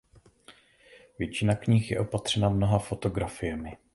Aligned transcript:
Většina 1.19 1.55
knih 1.55 1.91
je 1.91 1.99
opatřena 1.99 2.49
mnoha 2.49 2.79
fotografiemi. 2.79 3.77